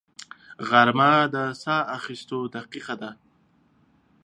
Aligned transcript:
غرمه 0.69 1.11
د 1.33 1.35
ساه 1.63 1.81
اخیستو 1.97 2.39
دقیقه 2.55 2.95
ده 3.01 3.11